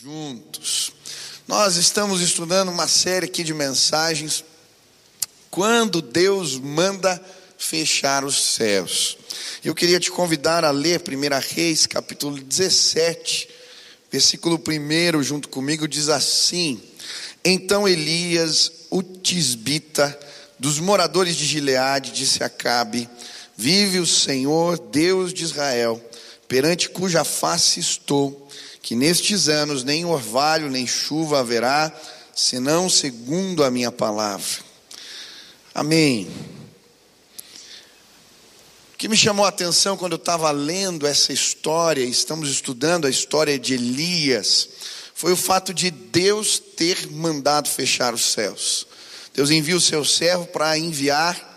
[0.00, 0.92] juntos.
[1.46, 4.42] Nós estamos estudando uma série aqui de mensagens.
[5.50, 7.20] Quando Deus manda
[7.58, 9.18] fechar os céus.
[9.62, 13.48] Eu queria te convidar a ler 1 Reis, capítulo 17,
[14.10, 16.80] versículo 1, junto comigo, diz assim:
[17.44, 20.18] Então Elias, o tisbita,
[20.58, 23.08] dos moradores de Gileade, disse a Acabe:
[23.56, 26.02] Vive o Senhor, Deus de Israel,
[26.48, 28.48] perante cuja face estou
[28.82, 31.92] que nestes anos nem orvalho nem chuva haverá,
[32.34, 34.58] senão segundo a minha palavra.
[35.72, 36.28] Amém.
[38.92, 43.10] O que me chamou a atenção quando eu estava lendo essa história, estamos estudando a
[43.10, 44.68] história de Elias,
[45.14, 48.86] foi o fato de Deus ter mandado fechar os céus.
[49.32, 51.50] Deus envia o seu servo para enviar,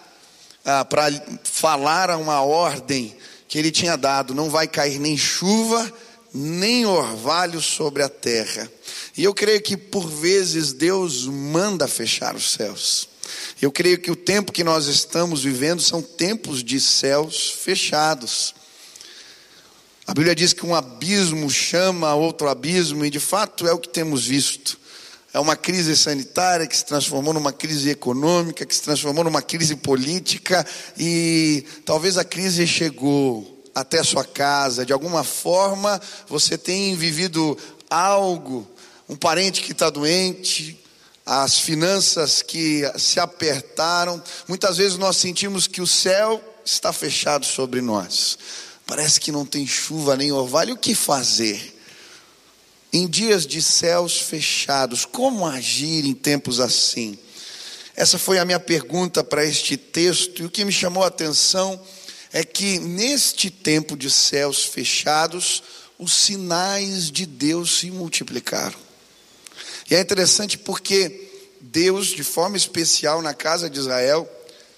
[0.63, 1.09] ah, para
[1.43, 3.17] falar uma ordem
[3.47, 5.91] que ele tinha dado: não vai cair nem chuva,
[6.35, 8.69] nem orvalho sobre a terra.
[9.17, 13.07] E eu creio que por vezes Deus manda fechar os céus.
[13.61, 18.53] Eu creio que o tempo que nós estamos vivendo são tempos de céus fechados.
[20.05, 23.89] A Bíblia diz que um abismo chama outro abismo, e de fato é o que
[23.89, 24.77] temos visto.
[25.33, 29.75] É uma crise sanitária que se transformou numa crise econômica, que se transformou numa crise
[29.75, 30.65] política,
[30.97, 37.57] e talvez a crise chegou até a sua casa, de alguma forma você tem vivido
[37.89, 38.65] algo,
[39.09, 40.81] um parente que está doente,
[41.25, 47.81] as finanças que se apertaram, muitas vezes nós sentimos que o céu está fechado sobre
[47.81, 48.37] nós,
[48.87, 51.73] parece que não tem chuva nem orvalho, o que fazer?
[52.93, 57.19] Em dias de céus fechados, como agir em tempos assim?
[57.93, 61.79] Essa foi a minha pergunta para este texto, e o que me chamou a atenção
[62.43, 65.63] que neste tempo de céus fechados,
[65.97, 68.77] os sinais de Deus se multiplicaram.
[69.89, 71.29] E é interessante porque
[71.61, 74.29] Deus, de forma especial na casa de Israel,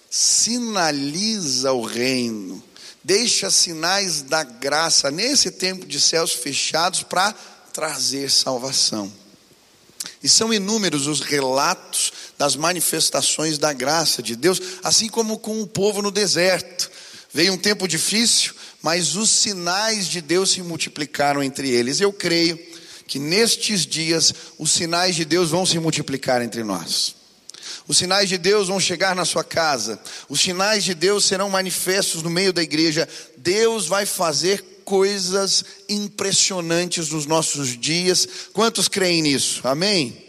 [0.09, 2.63] sinaliza o reino,
[3.03, 7.33] deixa sinais da graça nesse tempo de céus fechados para
[7.73, 9.11] trazer salvação.
[10.23, 15.67] E são inúmeros os relatos das manifestações da graça de Deus, assim como com o
[15.67, 16.89] povo no deserto.
[17.37, 22.01] Veio um tempo difícil, mas os sinais de Deus se multiplicaram entre eles.
[22.01, 22.57] Eu creio
[23.05, 27.15] que nestes dias os sinais de Deus vão se multiplicar entre nós.
[27.87, 30.01] Os sinais de Deus vão chegar na sua casa.
[30.27, 33.07] Os sinais de Deus serão manifestos no meio da igreja.
[33.37, 38.27] Deus vai fazer coisas impressionantes nos nossos dias.
[38.51, 39.61] Quantos creem nisso?
[39.67, 40.26] Amém?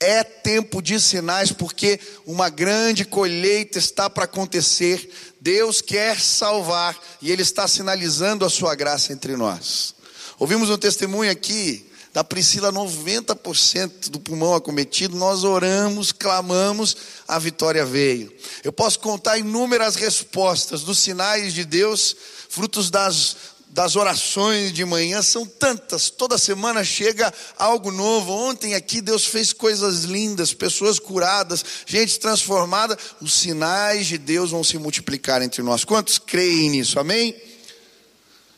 [0.00, 5.10] É tempo de sinais porque uma grande colheita está para acontecer.
[5.40, 9.94] Deus quer salvar e Ele está sinalizando a sua graça entre nós.
[10.38, 16.96] Ouvimos um testemunho aqui da Priscila, 90% do pulmão acometido, nós oramos, clamamos,
[17.28, 18.34] a vitória veio.
[18.64, 22.16] Eu posso contar inúmeras respostas dos sinais de Deus,
[22.48, 23.36] frutos das
[23.76, 28.32] das orações de manhã são tantas, toda semana chega algo novo.
[28.32, 32.96] Ontem aqui Deus fez coisas lindas, pessoas curadas, gente transformada.
[33.20, 35.84] Os sinais de Deus vão se multiplicar entre nós.
[35.84, 36.98] Quantos creem nisso?
[36.98, 37.36] Amém?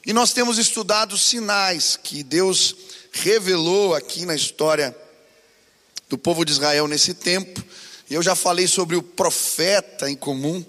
[0.07, 2.77] E nós temos estudado os sinais que Deus
[3.11, 4.97] revelou aqui na história
[6.09, 7.61] do povo de Israel nesse tempo.
[8.09, 10.65] Eu já falei sobre o profeta em comum,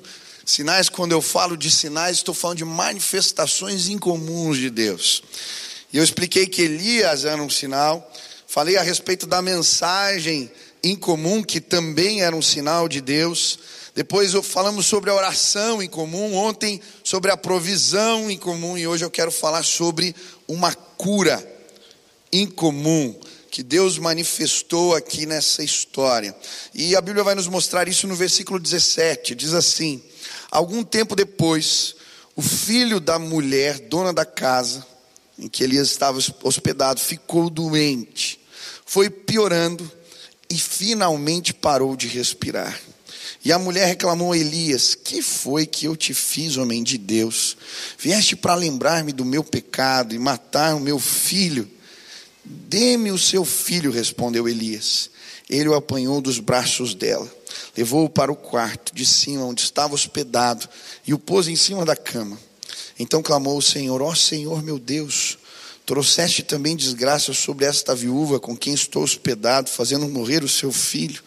[0.49, 5.21] Sinais, quando eu falo de sinais, estou falando de manifestações incomuns de Deus.
[5.93, 8.11] E eu expliquei que Elias era um sinal,
[8.47, 10.51] falei a respeito da mensagem
[10.83, 13.59] incomum, que também era um sinal de Deus.
[13.93, 19.05] Depois falamos sobre a oração em comum, ontem sobre a provisão em comum, e hoje
[19.05, 20.15] eu quero falar sobre
[20.47, 21.47] uma cura
[22.33, 23.15] incomum
[23.51, 26.35] que Deus manifestou aqui nessa história.
[26.73, 30.01] E a Bíblia vai nos mostrar isso no versículo 17, diz assim:
[30.51, 31.95] Algum tempo depois,
[32.35, 34.85] o filho da mulher, dona da casa
[35.39, 38.39] em que Elias estava hospedado, ficou doente.
[38.85, 39.89] Foi piorando
[40.49, 42.77] e finalmente parou de respirar.
[43.43, 47.55] E a mulher reclamou a Elias: Que foi que eu te fiz, homem de Deus?
[47.97, 51.69] Vieste para lembrar-me do meu pecado e matar o meu filho?
[52.43, 55.09] Dê-me o seu filho, respondeu Elias.
[55.49, 57.38] Ele o apanhou dos braços dela
[57.77, 60.67] levou-o para o quarto de cima, onde estava hospedado,
[61.05, 62.37] e o pôs em cima da cama.
[62.97, 65.37] Então clamou o Senhor: Ó oh, Senhor meu Deus,
[65.85, 71.23] trouxeste também desgraça sobre esta viúva com quem estou hospedado, fazendo morrer o seu filho.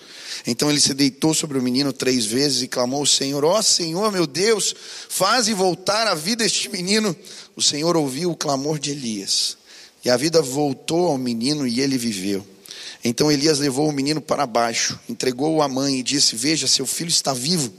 [0.46, 3.62] Então ele se deitou sobre o menino três vezes e clamou ao Senhor: Ó oh,
[3.62, 4.74] Senhor meu Deus,
[5.08, 7.16] faze voltar à vida este menino.
[7.56, 9.58] O Senhor ouviu o clamor de Elias
[10.04, 12.51] E a vida voltou ao menino e ele viveu.
[13.04, 17.08] Então Elias levou o menino para baixo, entregou-o à mãe e disse: Veja, seu filho
[17.08, 17.72] está vivo.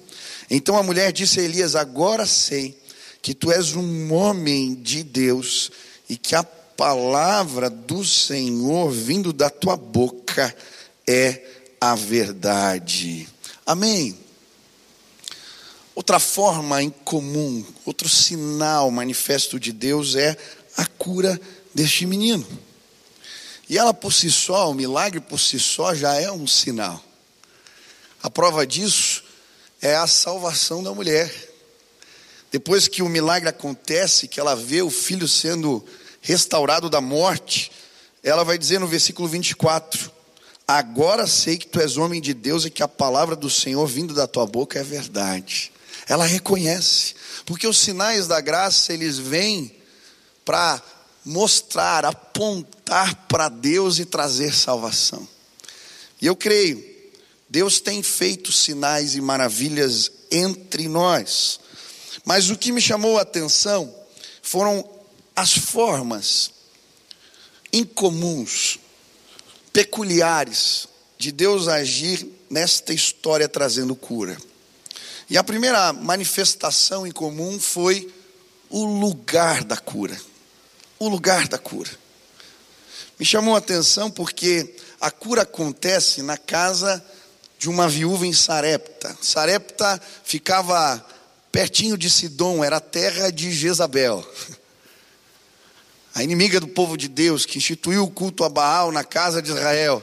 [0.50, 2.78] Então a mulher disse a Elias: Agora sei
[3.22, 5.72] que tu és um homem de Deus
[6.10, 10.54] e que a palavra do Senhor vindo da tua boca
[11.08, 11.42] é
[11.80, 13.28] a verdade.
[13.66, 14.18] Amém.
[15.96, 20.36] Outra forma em comum, outro sinal manifesto de Deus é
[20.76, 21.40] a cura
[21.74, 22.46] deste menino.
[23.70, 27.04] E ela por si só, o milagre por si só já é um sinal.
[28.22, 29.24] A prova disso
[29.82, 31.34] é a salvação da mulher.
[32.52, 35.84] Depois que o milagre acontece, que ela vê o filho sendo
[36.22, 37.72] restaurado da morte,
[38.24, 40.12] ela vai dizer no versículo 24:
[40.68, 44.14] Agora sei que tu és homem de Deus e que a palavra do Senhor vindo
[44.14, 45.72] da tua boca é verdade.
[46.08, 49.76] Ela reconhece, porque os sinais da graça eles vêm
[50.46, 50.82] para
[51.26, 55.28] mostrar, apontar para Deus e trazer salvação.
[56.22, 56.84] E eu creio,
[57.50, 61.60] Deus tem feito sinais e maravilhas entre nós.
[62.26, 63.94] Mas o que me chamou a atenção
[64.42, 64.88] foram
[65.36, 66.52] as formas
[67.72, 68.80] incomuns,
[69.72, 70.88] peculiares
[71.18, 74.38] de Deus agir nesta história trazendo cura.
[75.30, 78.14] E a primeira manifestação em comum foi
[78.70, 80.20] o lugar da cura.
[81.04, 81.92] O lugar da cura.
[83.20, 87.04] Me chamou a atenção porque a cura acontece na casa
[87.60, 89.14] de uma viúva em Sarepta.
[89.22, 91.06] Sarepta ficava
[91.52, 94.26] pertinho de Sidom, era a terra de Jezabel.
[96.16, 99.50] A inimiga do povo de Deus, que instituiu o culto a Baal na casa de
[99.50, 100.02] Israel.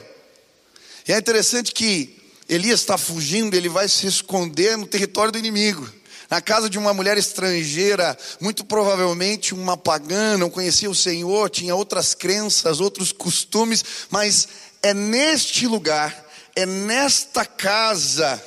[1.07, 2.15] E é interessante que
[2.47, 5.91] Elias está fugindo, ele vai se esconder no território do inimigo,
[6.31, 11.75] na casa de uma mulher estrangeira, muito provavelmente uma pagã, não conhecia o Senhor, tinha
[11.75, 14.47] outras crenças, outros costumes, mas
[14.81, 16.25] é neste lugar,
[16.55, 18.41] é nesta casa,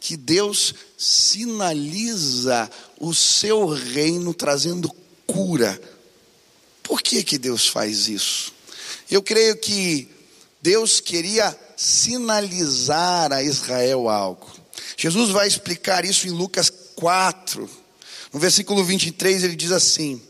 [0.00, 4.90] que Deus sinaliza o seu reino trazendo
[5.26, 5.78] cura.
[6.82, 8.50] Por que, que Deus faz isso?
[9.10, 10.08] Eu creio que
[10.62, 14.50] Deus queria sinalizar a Israel algo.
[14.96, 17.68] Jesus vai explicar isso em Lucas 4.
[18.32, 20.20] No versículo 23 ele diz assim: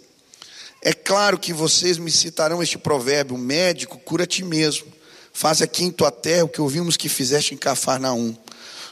[0.83, 4.87] É claro que vocês me citarão este provérbio: médico, cura a ti mesmo.
[5.33, 8.37] Faz aqui em tua terra o que ouvimos que fizeste em Cafarnaum.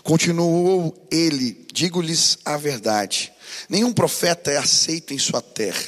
[0.03, 3.33] Continuou ele: Digo-lhes a verdade.
[3.69, 5.85] Nenhum profeta é aceito em sua terra.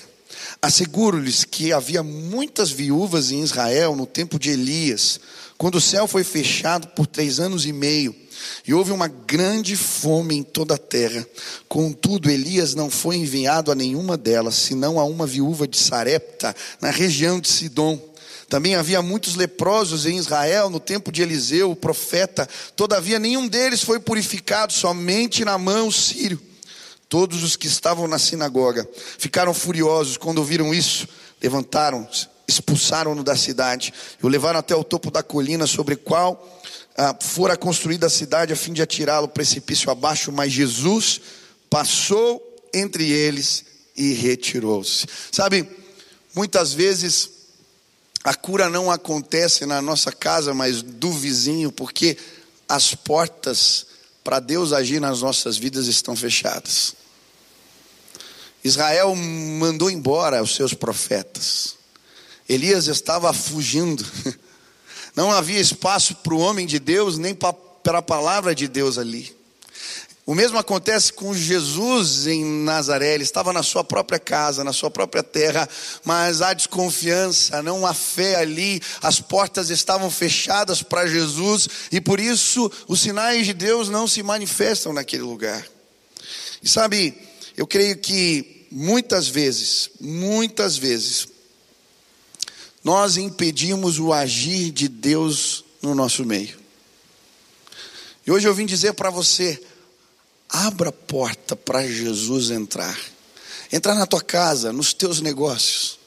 [0.61, 5.21] Asseguro-lhes que havia muitas viúvas em Israel no tempo de Elias
[5.57, 8.15] quando o céu foi fechado por três anos e meio,
[8.67, 11.27] e houve uma grande fome em toda a terra.
[11.69, 16.91] Contudo, Elias não foi enviado a nenhuma delas, senão a uma viúva de Sarepta, na
[16.91, 18.01] região de Sidom.
[18.49, 22.49] Também havia muitos leprosos em Israel no tempo de Eliseu, o profeta.
[22.77, 26.41] Todavia, nenhum deles foi purificado, somente na mão sírio.
[27.09, 31.09] Todos os que estavam na sinagoga ficaram furiosos quando ouviram isso,
[31.41, 33.93] levantaram-se expulsaram-no da cidade
[34.23, 36.61] e o levaram até o topo da colina sobre qual
[36.97, 41.21] ah, fora construída a cidade a fim de atirá-lo precipício abaixo, mas Jesus
[41.69, 42.43] passou
[42.73, 43.65] entre eles
[43.97, 45.07] e retirou-se.
[45.33, 45.69] Sabe,
[46.35, 47.31] muitas vezes
[48.23, 52.17] a cura não acontece na nossa casa, mas do vizinho, porque
[52.69, 53.87] as portas
[54.23, 56.95] para Deus agir nas nossas vidas estão fechadas.
[58.65, 61.77] Israel mandou embora os seus profetas.
[62.49, 64.05] Elias estava fugindo.
[65.17, 69.35] Não havia espaço para o homem de Deus, nem para a palavra de Deus ali.
[70.27, 74.91] O mesmo acontece com Jesus em Nazaré, ele estava na sua própria casa, na sua
[74.91, 75.69] própria terra,
[76.03, 82.19] mas há desconfiança, não há fé ali, as portas estavam fechadas para Jesus e por
[82.19, 85.63] isso os sinais de Deus não se manifestam naquele lugar.
[86.63, 87.15] E sabe,
[87.55, 91.29] eu creio que muitas vezes, muitas vezes,
[92.85, 96.63] nós impedimos o agir de Deus no nosso meio.
[98.27, 99.61] E hoje eu vim dizer para você:
[100.51, 102.99] abra a porta para Jesus entrar,
[103.73, 105.99] entrar na tua casa, nos teus negócios.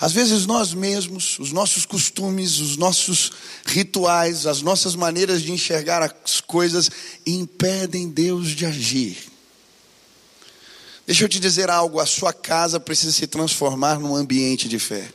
[0.00, 3.32] Às vezes nós mesmos, os nossos costumes, os nossos
[3.64, 6.90] rituais, as nossas maneiras de enxergar as coisas
[7.24, 9.18] impedem Deus de agir.
[11.06, 15.08] Deixa eu te dizer algo: a sua casa precisa se transformar num ambiente de fé.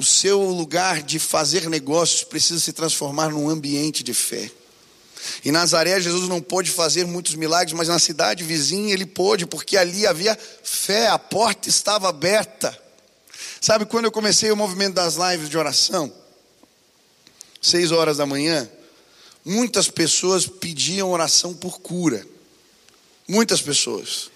[0.00, 4.50] O seu lugar de fazer negócios precisa se transformar num ambiente de fé.
[5.44, 9.76] Em Nazaré, Jesus não pôde fazer muitos milagres, mas na cidade vizinha ele pôde, porque
[9.76, 12.74] ali havia fé, a porta estava aberta.
[13.60, 16.10] Sabe, quando eu comecei o movimento das lives de oração,
[17.60, 18.70] seis horas da manhã,
[19.44, 22.26] muitas pessoas pediam oração por cura.
[23.28, 24.30] Muitas pessoas.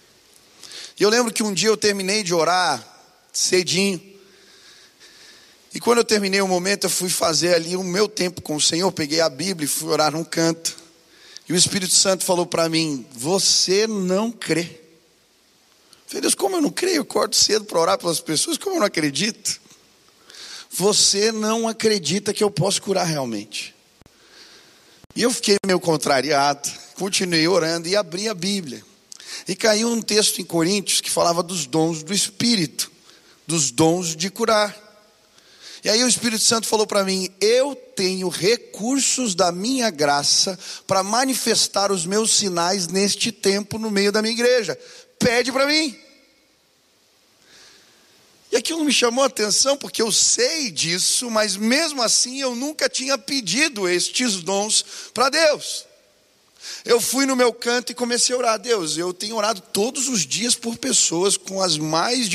[1.01, 2.87] E eu lembro que um dia eu terminei de orar
[3.33, 4.13] cedinho.
[5.75, 8.61] E quando eu terminei o momento, eu fui fazer ali o meu tempo com o
[8.61, 10.77] Senhor, peguei a Bíblia e fui orar num canto.
[11.49, 14.81] E o Espírito Santo falou para mim: Você não crê.
[16.07, 16.99] Falei, Deus, como eu não creio?
[16.99, 19.61] Eu acordo cedo para orar pelas pessoas, como eu não acredito?
[20.71, 23.75] Você não acredita que eu posso curar realmente.
[25.17, 28.85] E eu fiquei meio contrariado, continuei orando e abri a Bíblia.
[29.49, 32.91] E caiu um texto em Coríntios que falava dos dons do Espírito,
[33.47, 34.84] dos dons de curar.
[35.85, 41.03] E aí o Espírito Santo falou para mim: Eu tenho recursos da minha graça para
[41.03, 44.79] manifestar os meus sinais neste tempo no meio da minha igreja.
[45.19, 45.95] Pede para mim.
[48.51, 52.89] E aquilo me chamou a atenção porque eu sei disso, mas mesmo assim eu nunca
[52.89, 55.85] tinha pedido estes dons para Deus.
[56.85, 58.59] Eu fui no meu canto e comecei a orar.
[58.59, 62.29] Deus, eu tenho orado todos os dias por pessoas com as mais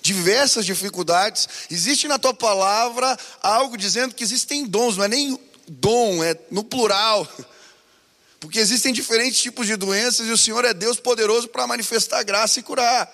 [0.00, 1.48] diversas dificuldades.
[1.70, 6.64] Existe na tua palavra algo dizendo que existem dons, não é nem dom, é no
[6.64, 7.28] plural.
[8.40, 12.58] Porque existem diferentes tipos de doenças e o Senhor é Deus poderoso para manifestar graça
[12.58, 13.10] e curar.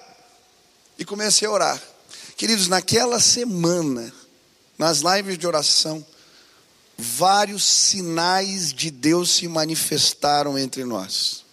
[0.96, 1.82] E comecei a orar.
[2.36, 4.12] Queridos, naquela semana,
[4.78, 6.06] nas lives de oração,
[6.96, 11.44] vários sinais de Deus se manifestaram entre nós.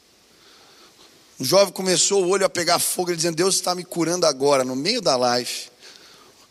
[1.39, 4.75] O jovem começou o olho a pegar fogo, dizendo: Deus está me curando agora, no
[4.75, 5.73] meio da live.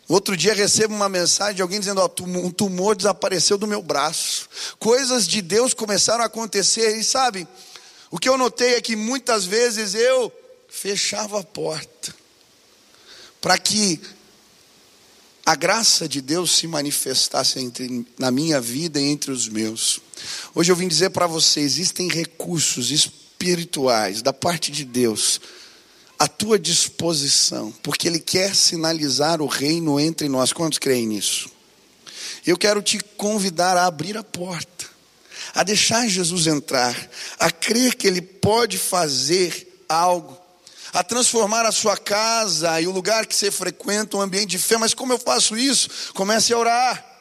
[0.07, 4.47] Outro dia recebo uma mensagem de alguém dizendo: ó, um tumor desapareceu do meu braço.
[4.77, 7.47] Coisas de Deus começaram a acontecer, e sabe,
[8.11, 10.31] o que eu notei é que muitas vezes eu
[10.69, 12.13] fechava a porta
[13.39, 13.99] para que
[15.45, 19.99] a graça de Deus se manifestasse entre, na minha vida e entre os meus.
[20.55, 25.41] Hoje eu vim dizer para você: existem recursos espirituais da parte de Deus
[26.17, 30.53] à tua disposição, porque Ele quer sinalizar o reino entre nós.
[30.53, 31.49] Quantos creem nisso?
[32.45, 34.85] Eu quero te convidar a abrir a porta,
[35.53, 36.95] a deixar Jesus entrar,
[37.37, 40.42] a crer que Ele pode fazer algo
[40.93, 44.77] a transformar a sua casa e o lugar que você frequenta um ambiente de fé.
[44.77, 45.89] Mas como eu faço isso?
[46.13, 47.13] Comece a orar.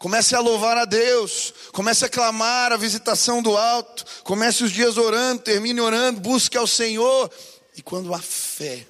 [0.00, 4.96] Comece a louvar a Deus, comece a clamar a visitação do alto, comece os dias
[4.96, 7.30] orando, termine orando, busque ao Senhor.
[7.76, 8.86] E quando há fé,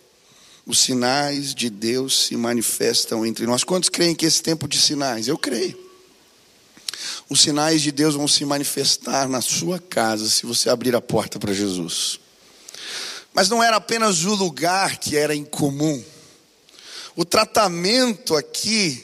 [0.64, 3.64] os sinais de Deus se manifestam entre nós.
[3.64, 5.26] Quantos creem que esse tempo de sinais?
[5.26, 5.76] Eu creio.
[7.28, 11.40] Os sinais de Deus vão se manifestar na sua casa se você abrir a porta
[11.40, 12.20] para Jesus.
[13.40, 16.04] Mas não era apenas o lugar que era incomum.
[17.16, 19.02] O tratamento aqui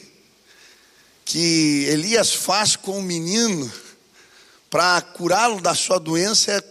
[1.25, 3.73] que Elias faz com o menino
[4.69, 6.63] para curá-lo da sua doença é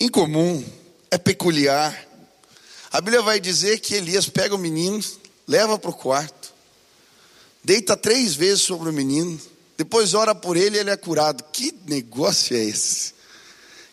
[0.00, 0.64] incomum,
[1.08, 2.04] é peculiar.
[2.90, 5.00] A Bíblia vai dizer que Elias pega o menino,
[5.46, 6.52] leva para o quarto,
[7.62, 9.40] deita três vezes sobre o menino,
[9.78, 11.44] depois ora por ele e ele é curado.
[11.52, 13.14] Que negócio é esse?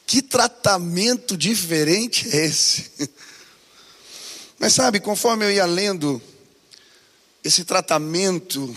[0.06, 3.10] Que tratamento diferente é esse?
[4.60, 6.22] Mas sabe, conforme eu ia lendo
[7.44, 8.76] esse tratamento,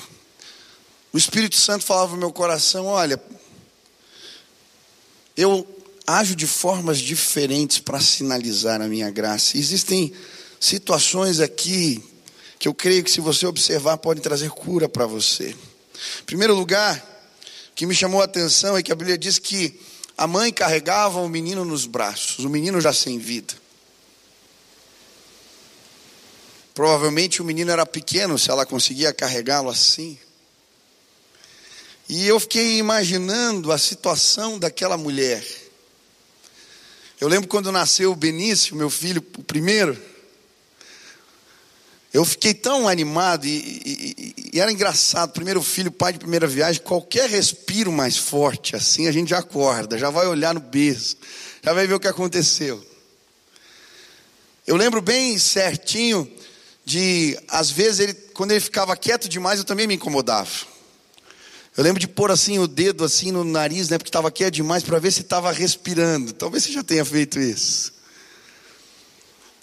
[1.12, 3.22] o Espírito Santo falava no meu coração: olha,
[5.36, 5.66] eu
[6.06, 9.58] ajo de formas diferentes para sinalizar a minha graça.
[9.58, 10.12] Existem
[10.58, 12.02] situações aqui
[12.58, 15.54] que eu creio que, se você observar, podem trazer cura para você.
[16.20, 16.98] Em primeiro lugar,
[17.70, 19.78] o que me chamou a atenção é que a Bíblia diz que
[20.16, 23.54] a mãe carregava o menino nos braços, o menino já sem vida.
[26.74, 30.18] Provavelmente o menino era pequeno, se ela conseguia carregá-lo assim.
[32.08, 35.44] E eu fiquei imaginando a situação daquela mulher.
[37.20, 40.00] Eu lembro quando nasceu o Benício, meu filho, o primeiro.
[42.16, 45.32] Eu fiquei tão animado e, e, e, era engraçado.
[45.32, 49.98] Primeiro filho, pai de primeira viagem, qualquer respiro mais forte assim, a gente já acorda,
[49.98, 51.18] já vai olhar no berço,
[51.62, 52.82] já vai ver o que aconteceu.
[54.66, 56.26] Eu lembro bem certinho
[56.86, 60.48] de, às vezes, ele, quando ele ficava quieto demais, eu também me incomodava.
[61.76, 64.82] Eu lembro de pôr assim o dedo assim no nariz, né, porque estava quieto demais,
[64.82, 66.32] para ver se estava respirando.
[66.32, 67.92] Talvez você já tenha feito isso.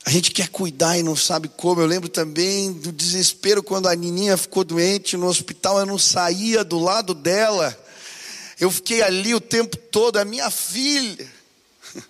[0.05, 1.79] A gente quer cuidar e não sabe como.
[1.79, 6.63] Eu lembro também do desespero quando a Nininha ficou doente no hospital, eu não saía
[6.63, 7.77] do lado dela.
[8.59, 11.27] Eu fiquei ali o tempo todo, a minha filha.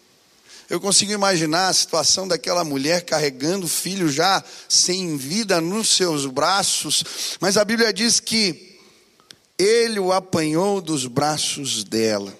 [0.69, 6.25] Eu consigo imaginar a situação daquela mulher carregando o filho já sem vida nos seus
[6.25, 7.03] braços,
[7.39, 8.79] mas a Bíblia diz que
[9.57, 12.33] ele o apanhou dos braços dela.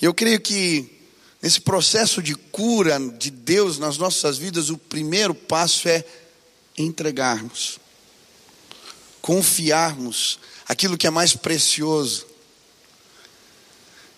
[0.00, 1.01] Eu creio que
[1.42, 6.04] nesse processo de cura de Deus nas nossas vidas, o primeiro passo é
[6.78, 7.80] entregarmos,
[9.20, 12.26] confiarmos aquilo que é mais precioso,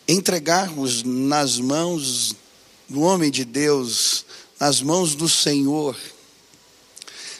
[0.06, 2.36] entregarmos nas mãos
[2.86, 4.26] do homem de Deus,
[4.60, 5.96] nas mãos do Senhor.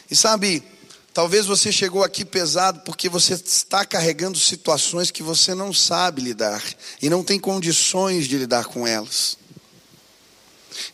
[0.09, 0.63] E sabe,
[1.13, 6.63] talvez você chegou aqui pesado porque você está carregando situações que você não sabe lidar
[6.99, 9.37] e não tem condições de lidar com elas.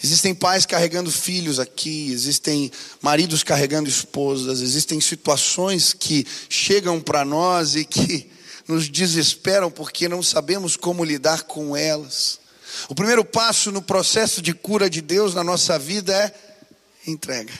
[0.03, 2.71] Existem pais carregando filhos aqui, existem
[3.01, 8.29] maridos carregando esposas, existem situações que chegam para nós e que
[8.67, 12.39] nos desesperam porque não sabemos como lidar com elas.
[12.87, 17.53] O primeiro passo no processo de cura de Deus na nossa vida é entrega.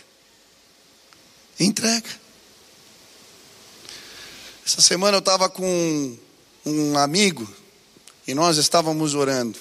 [1.59, 2.09] Entrega.
[4.65, 6.17] Essa semana eu estava com
[6.65, 7.47] um amigo
[8.27, 9.57] e nós estávamos orando.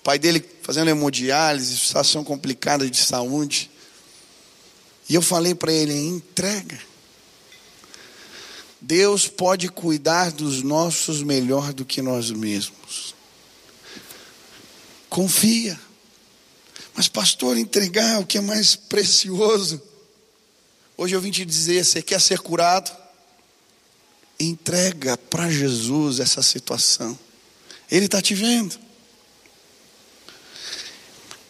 [0.00, 3.70] O pai dele fazendo hemodiálise, situação complicada de saúde.
[5.08, 6.80] E eu falei para ele: entrega.
[8.80, 13.14] Deus pode cuidar dos nossos melhor do que nós mesmos.
[15.08, 15.78] Confia.
[16.94, 19.82] Mas, pastor, entregar o que é mais precioso.
[20.96, 22.90] Hoje eu vim te dizer: você quer ser curado?
[24.40, 27.18] Entrega para Jesus essa situação.
[27.90, 28.83] Ele está te vendo.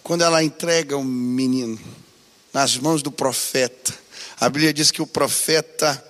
[0.05, 1.81] Quando ela entrega o menino
[2.53, 3.95] nas mãos do profeta,
[4.39, 6.05] a Bíblia diz que o profeta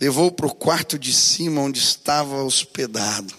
[0.00, 3.32] levou para o quarto de cima onde estava hospedado.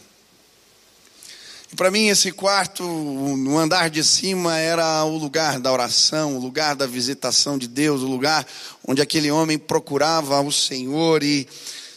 [1.76, 6.78] Para mim, esse quarto, no andar de cima, era o lugar da oração, o lugar
[6.78, 8.48] da visitação de Deus, o lugar
[8.88, 11.22] onde aquele homem procurava o Senhor.
[11.24, 11.46] E,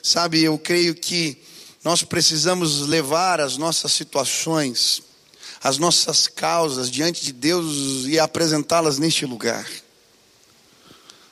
[0.03, 1.41] sabe, eu creio que
[1.85, 5.03] nós precisamos levar as nossas situações,
[5.63, 9.67] as nossas causas diante de Deus e apresentá-las neste lugar.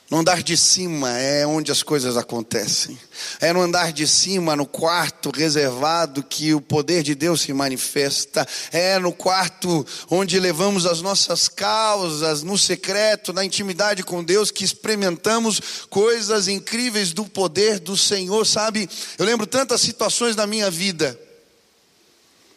[0.09, 2.97] No andar de cima é onde as coisas acontecem.
[3.39, 8.47] É no andar de cima, no quarto reservado, que o poder de Deus se manifesta.
[8.71, 14.63] É no quarto onde levamos as nossas causas, no secreto, na intimidade com Deus, que
[14.63, 15.59] experimentamos
[15.89, 18.45] coisas incríveis do poder do Senhor.
[18.45, 21.19] Sabe, eu lembro tantas situações na minha vida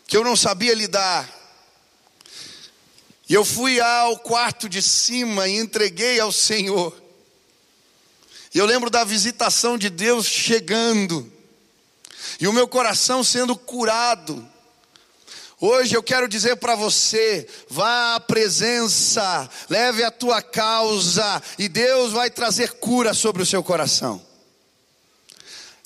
[0.06, 1.37] que eu não sabia lidar.
[3.28, 6.96] E eu fui ao quarto de cima e entreguei ao Senhor.
[8.54, 11.30] E eu lembro da visitação de Deus chegando,
[12.40, 14.48] e o meu coração sendo curado.
[15.60, 22.12] Hoje eu quero dizer para você: vá à presença, leve a tua causa, e Deus
[22.12, 24.24] vai trazer cura sobre o seu coração.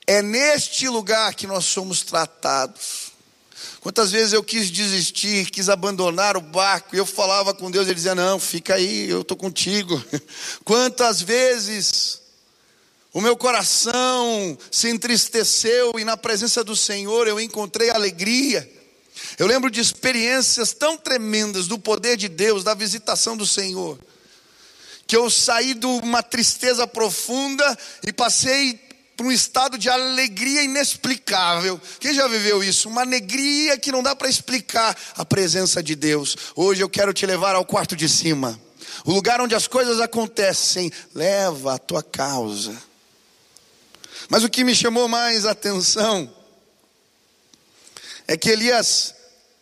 [0.06, 3.11] É neste lugar que nós somos tratados.
[3.82, 7.96] Quantas vezes eu quis desistir, quis abandonar o barco, e eu falava com Deus, ele
[7.96, 10.00] dizia: Não, fica aí, eu estou contigo.
[10.64, 12.20] Quantas vezes
[13.12, 18.70] o meu coração se entristeceu e na presença do Senhor eu encontrei alegria.
[19.36, 23.98] Eu lembro de experiências tão tremendas do poder de Deus, da visitação do Senhor,
[25.08, 31.80] que eu saí de uma tristeza profunda e passei para um estado de alegria inexplicável.
[32.00, 32.88] Quem já viveu isso?
[32.88, 36.36] Uma alegria que não dá para explicar a presença de Deus.
[36.56, 38.60] Hoje eu quero te levar ao quarto de cima,
[39.04, 40.90] o lugar onde as coisas acontecem.
[41.14, 42.92] Leva a tua causa
[44.28, 46.34] mas o que me chamou mais atenção
[48.26, 49.14] é que Elias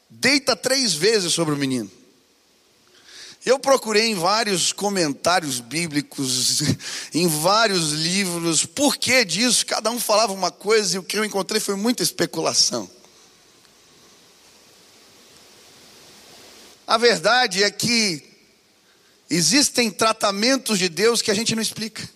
[0.08, 1.90] deita três vezes sobre o menino.
[3.44, 6.60] Eu procurei em vários comentários bíblicos,
[7.14, 9.64] em vários livros, por que disso?
[9.64, 12.88] Cada um falava uma coisa e o que eu encontrei foi muita especulação.
[16.86, 18.22] A verdade é que
[19.30, 22.06] existem tratamentos de Deus que a gente não explica.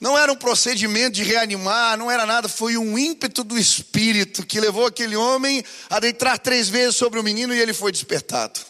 [0.00, 4.60] Não era um procedimento de reanimar, não era nada, foi um ímpeto do Espírito que
[4.60, 8.60] levou aquele homem a deitar três vezes sobre o menino e ele foi despertado.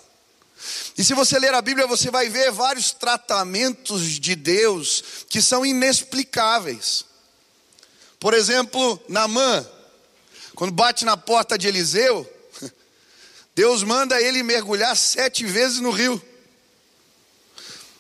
[0.97, 5.67] E se você ler a Bíblia, você vai ver vários tratamentos de Deus que são
[5.67, 7.05] inexplicáveis.
[8.21, 9.67] Por exemplo, Namã,
[10.55, 12.31] quando bate na porta de Eliseu,
[13.55, 16.23] Deus manda ele mergulhar sete vezes no rio.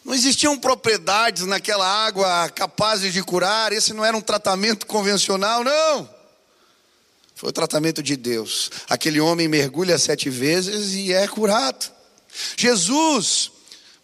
[0.04, 6.08] Não existiam propriedades naquela água capazes de curar, esse não era um tratamento convencional, não.
[7.34, 8.70] Foi o tratamento de Deus.
[8.88, 11.90] Aquele homem mergulha sete vezes e é curado.
[12.56, 13.50] Jesus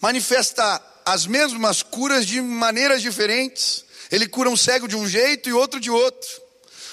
[0.00, 3.84] manifesta as mesmas curas de maneiras diferentes.
[4.10, 6.28] Ele cura um cego de um jeito e outro de outro.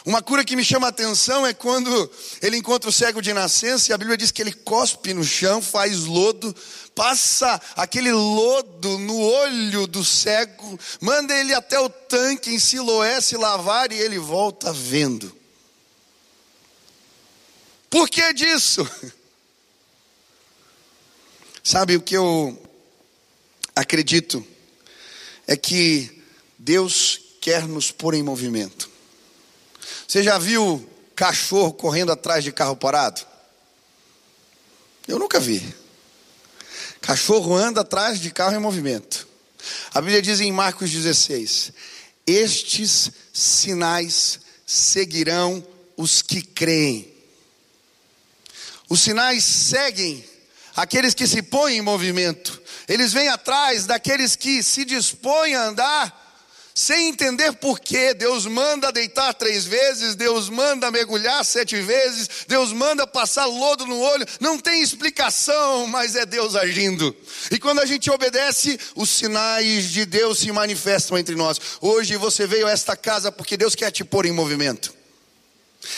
[0.08, 2.10] Uma cura que me chama a atenção é quando
[2.42, 5.62] ele encontra o cego de nascença e a Bíblia diz que ele cospe no chão,
[5.62, 6.56] faz lodo,
[6.96, 13.36] passa aquele lodo no olho do cego, manda ele até o tanque em Siloé se
[13.36, 15.36] lavar e ele volta vendo.
[17.90, 18.90] Por que disso?
[21.62, 22.58] Sabe o que eu
[23.76, 24.42] acredito?
[25.46, 26.24] É que
[26.58, 28.96] Deus quer nos pôr em movimento.
[30.08, 33.26] Você já viu cachorro correndo atrás de carro parado?
[35.06, 35.76] Eu nunca vi.
[37.02, 39.28] Cachorro anda atrás de carro em movimento.
[39.94, 41.74] A Bíblia diz em Marcos 16:
[42.26, 45.66] Estes sinais seguirão
[45.98, 47.14] os que creem.
[48.88, 50.24] Os sinais seguem
[50.74, 52.62] aqueles que se põem em movimento.
[52.88, 56.27] Eles vêm atrás daqueles que se dispõem a andar
[56.78, 62.72] sem entender por que Deus manda deitar três vezes, Deus manda mergulhar sete vezes, Deus
[62.72, 67.18] manda passar lodo no olho, não tem explicação, mas é Deus agindo.
[67.50, 71.60] E quando a gente obedece, os sinais de Deus se manifestam entre nós.
[71.82, 74.94] Hoje você veio a esta casa porque Deus quer te pôr em movimento.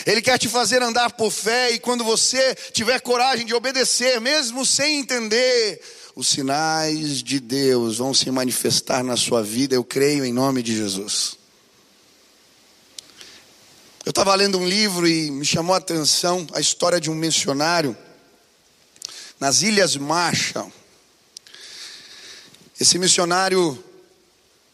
[0.05, 4.65] Ele quer te fazer andar por fé, e quando você tiver coragem de obedecer, mesmo
[4.65, 5.81] sem entender,
[6.19, 10.75] os sinais de Deus vão se manifestar na sua vida, eu creio em nome de
[10.75, 11.37] Jesus.
[14.05, 17.95] Eu estava lendo um livro e me chamou a atenção a história de um missionário
[19.39, 20.69] nas Ilhas Marshall.
[22.77, 23.81] Esse missionário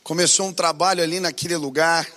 [0.04, 2.10] começou um trabalho ali naquele lugar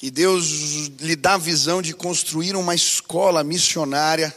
[0.00, 4.34] e Deus lhe dá a visão de construir uma escola missionária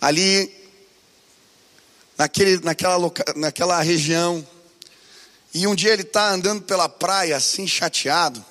[0.00, 0.63] ali
[2.16, 4.46] naquele, naquela, loca, naquela região.
[5.52, 8.44] E um dia ele está andando pela praia, assim, chateado.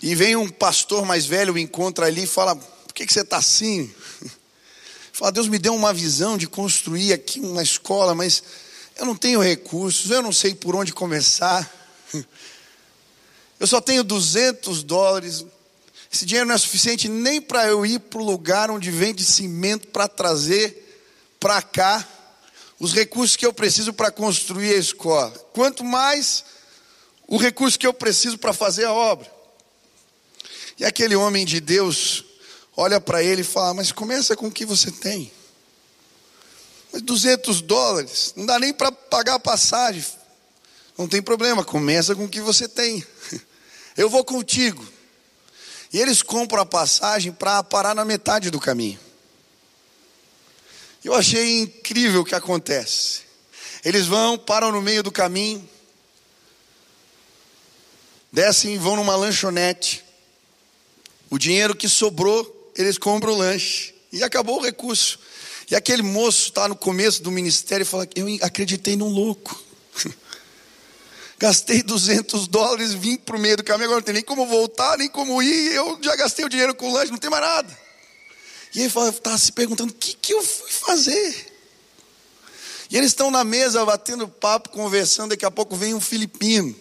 [0.00, 3.22] E vem um pastor mais velho, o encontra ali e fala: Por que, que você
[3.22, 3.92] está assim?
[5.12, 8.42] Fala: Deus me deu uma visão de construir aqui uma escola, mas
[8.96, 11.68] eu não tenho recursos, eu não sei por onde começar.
[13.60, 15.44] Eu só tenho 200 dólares.
[16.12, 19.88] Esse dinheiro não é suficiente nem para eu ir para o lugar onde vende cimento
[19.88, 20.84] para trazer
[21.38, 22.06] para cá
[22.78, 25.30] os recursos que eu preciso para construir a escola.
[25.52, 26.44] Quanto mais
[27.26, 29.30] o recurso que eu preciso para fazer a obra.
[30.78, 32.24] E aquele homem de Deus
[32.76, 35.30] olha para ele e fala: Mas começa com o que você tem.
[36.92, 40.04] Mas 200 dólares, não dá nem para pagar a passagem.
[40.96, 43.04] Não tem problema, começa com o que você tem.
[43.96, 44.97] Eu vou contigo.
[45.92, 48.98] E eles compram a passagem para parar na metade do caminho.
[51.04, 53.22] Eu achei incrível o que acontece.
[53.84, 55.66] Eles vão, param no meio do caminho,
[58.30, 60.04] descem e vão numa lanchonete.
[61.30, 63.94] O dinheiro que sobrou, eles compram o lanche.
[64.12, 65.18] E acabou o recurso.
[65.70, 69.62] E aquele moço está no começo do ministério e fala: Eu acreditei num louco.
[71.38, 74.98] Gastei 200 dólares, vim para o meio do caminho, agora não tem nem como voltar,
[74.98, 75.72] nem como ir.
[75.72, 77.78] Eu já gastei o dinheiro com o lanche, não tem mais nada.
[78.74, 81.54] E ele está se perguntando: o que, que eu fui fazer?
[82.90, 85.30] E eles estão na mesa batendo papo, conversando.
[85.30, 86.74] Daqui a pouco vem um filipino.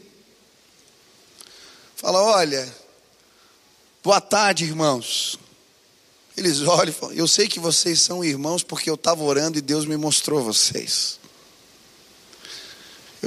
[1.96, 2.68] Fala: Olha,
[4.04, 5.38] boa tarde, irmãos.
[6.36, 9.62] Eles olham e falam: Eu sei que vocês são irmãos porque eu estava orando e
[9.62, 11.20] Deus me mostrou vocês.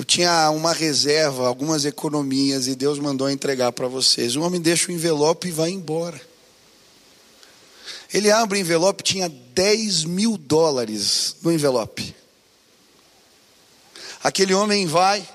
[0.01, 4.35] Eu tinha uma reserva, algumas economias, e Deus mandou entregar para vocês.
[4.35, 6.19] O homem deixa o envelope e vai embora.
[8.11, 12.17] Ele abre o envelope, tinha 10 mil dólares no envelope.
[14.25, 15.29] Aquele homem vai,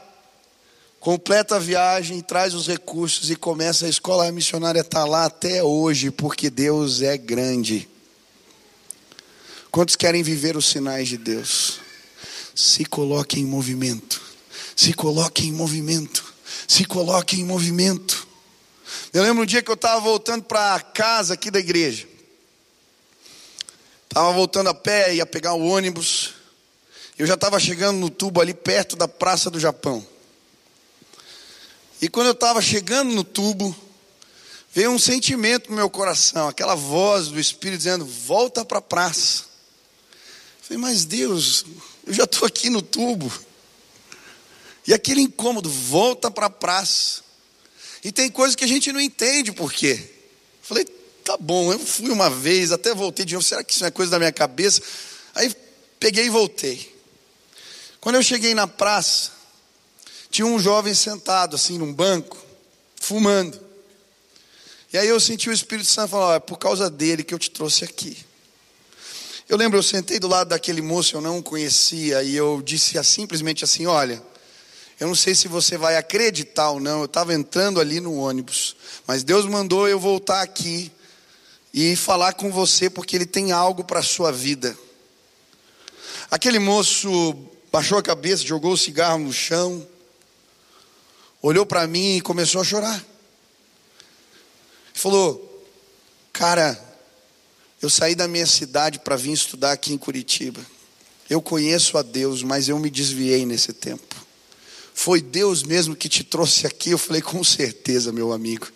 [1.00, 6.10] completa a viagem, traz os recursos e começa a escola missionária está lá até hoje,
[6.10, 7.88] porque Deus é grande.
[9.70, 11.80] Quantos querem viver os sinais de Deus?
[12.56, 14.25] Se coloque em movimento.
[14.76, 16.34] Se coloque em movimento.
[16.68, 18.28] Se coloque em movimento.
[19.14, 22.08] Eu lembro um dia que eu estava voltando para casa aqui da igreja.
[24.04, 26.34] Estava voltando a pé, ia pegar o ônibus.
[27.18, 30.06] Eu já estava chegando no tubo ali perto da Praça do Japão.
[32.02, 33.76] E quando eu estava chegando no tubo,
[34.74, 39.44] veio um sentimento no meu coração, aquela voz do Espírito dizendo: volta para a praça.
[40.60, 41.66] Eu falei, mas Deus,
[42.06, 43.32] eu já estou aqui no tubo.
[44.88, 47.22] E aquele incômodo, volta para a praça.
[48.04, 50.00] E tem coisas que a gente não entende por quê.
[50.62, 50.86] Falei,
[51.24, 54.12] tá bom, eu fui uma vez, até voltei de novo, será que isso é coisa
[54.12, 54.82] da minha cabeça?
[55.34, 55.54] Aí
[56.00, 56.94] peguei e voltei.
[58.00, 59.32] Quando eu cheguei na praça,
[60.30, 62.38] tinha um jovem sentado assim num banco,
[63.02, 63.60] fumando.
[64.94, 67.50] E aí eu senti o Espírito Santo falar: é por causa dele que eu te
[67.50, 68.18] trouxe aqui.
[69.50, 73.64] Eu lembro, eu sentei do lado daquele moço, eu não conhecia, e eu disse simplesmente
[73.64, 74.22] assim: olha,
[75.00, 78.76] eu não sei se você vai acreditar ou não, eu estava entrando ali no ônibus,
[79.06, 80.92] mas Deus mandou eu voltar aqui
[81.74, 84.78] e falar com você porque Ele tem algo para a sua vida.
[86.32, 87.36] Aquele moço
[87.72, 89.86] baixou a cabeça, jogou o cigarro no chão,
[91.42, 93.04] olhou para mim e começou a chorar.
[94.94, 95.68] Falou:
[96.32, 96.82] Cara,
[97.82, 100.66] eu saí da minha cidade para vir estudar aqui em Curitiba.
[101.30, 104.25] Eu conheço a Deus, mas eu me desviei nesse tempo.
[104.96, 106.92] Foi Deus mesmo que te trouxe aqui?
[106.92, 108.68] Eu falei: Com certeza, meu amigo.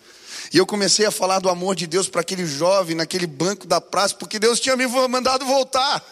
[0.52, 3.80] E eu comecei a falar do amor de Deus para aquele jovem naquele banco da
[3.80, 6.04] praça, porque Deus tinha me mandado voltar.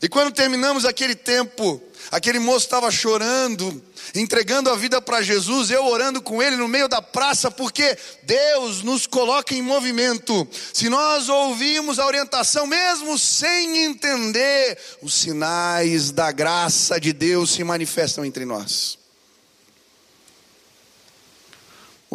[0.00, 3.80] E quando terminamos aquele tempo, aquele moço estava chorando,
[4.14, 8.82] entregando a vida para Jesus, eu orando com ele no meio da praça, porque Deus
[8.82, 10.48] nos coloca em movimento.
[10.72, 17.62] Se nós ouvimos a orientação, mesmo sem entender, os sinais da graça de Deus se
[17.62, 19.01] manifestam entre nós.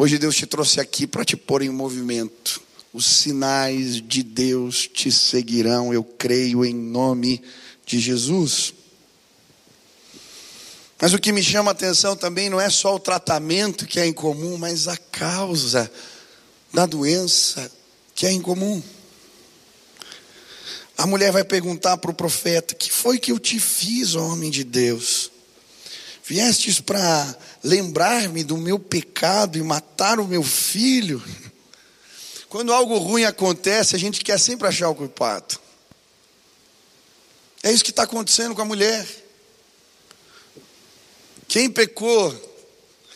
[0.00, 2.62] Hoje Deus te trouxe aqui para te pôr em movimento.
[2.92, 7.42] Os sinais de Deus te seguirão, eu creio em nome
[7.84, 8.72] de Jesus.
[11.00, 14.06] Mas o que me chama a atenção também não é só o tratamento que é
[14.06, 15.90] incomum, mas a causa
[16.72, 17.68] da doença
[18.14, 18.80] que é incomum.
[20.96, 24.62] A mulher vai perguntar para o profeta: Que foi que eu te fiz, homem de
[24.62, 25.32] Deus?
[26.24, 31.22] Viestes para lembrar-me do meu pecado e matar o meu filho?
[32.48, 35.58] Quando algo ruim acontece, a gente quer sempre achar o culpado.
[37.62, 39.06] É isso que está acontecendo com a mulher.
[41.46, 42.34] Quem pecou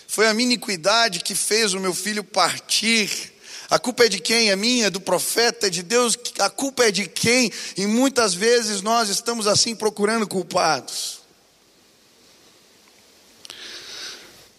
[0.06, 3.32] foi a minha iniquidade que fez o meu filho partir.
[3.70, 4.50] A culpa é de quem?
[4.50, 6.18] É minha, do profeta, é de Deus.
[6.38, 7.50] A culpa é de quem?
[7.74, 11.21] E muitas vezes nós estamos assim procurando culpados.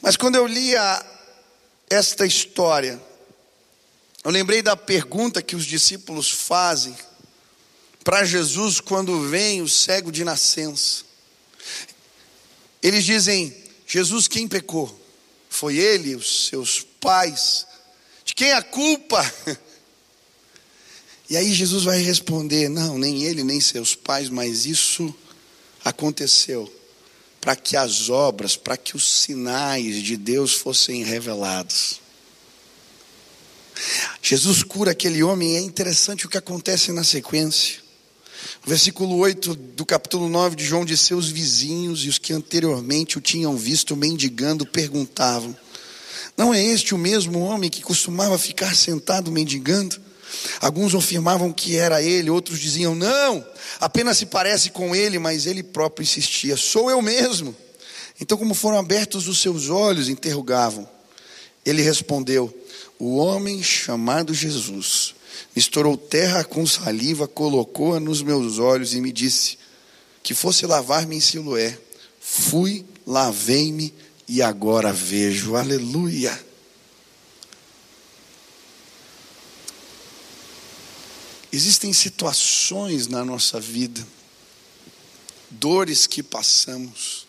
[0.04, 0.74] Mas quando eu li
[1.90, 3.02] esta história,
[4.22, 6.94] eu lembrei da pergunta que os discípulos fazem
[8.04, 11.06] para Jesus quando vem o cego de nascença.
[12.82, 13.56] Eles dizem:
[13.88, 14.94] Jesus, quem pecou?
[15.50, 17.66] Foi ele, os seus pais?
[18.26, 19.24] De quem a culpa?
[21.30, 25.16] E aí Jesus vai responder: Não, nem ele, nem seus pais, mas isso
[25.84, 26.72] aconteceu
[27.44, 32.00] para que as obras, para que os sinais de Deus fossem revelados.
[34.22, 37.82] Jesus cura aquele homem, e é interessante o que acontece na sequência.
[38.66, 43.22] Versículo 8 do capítulo 9 de João diz: Seus vizinhos e os que anteriormente o
[43.22, 45.54] tinham visto mendigando perguntavam:
[46.38, 50.02] Não é este o mesmo homem que costumava ficar sentado mendigando?
[50.60, 53.46] Alguns afirmavam que era ele, outros diziam: Não,
[53.80, 57.56] apenas se parece com ele, mas ele próprio insistia: Sou eu mesmo.
[58.20, 60.88] Então, como foram abertos os seus olhos, interrogavam.
[61.66, 62.54] Ele respondeu:
[63.00, 65.16] O homem chamado Jesus
[65.56, 69.58] misturou terra com saliva, colocou-a nos meus olhos e me disse
[70.22, 71.78] que fosse lavar-me em Siloé.
[72.20, 73.94] Fui, lavei-me
[74.28, 75.56] e agora vejo.
[75.56, 76.53] Aleluia.
[81.54, 84.04] Existem situações na nossa vida,
[85.52, 87.28] dores que passamos,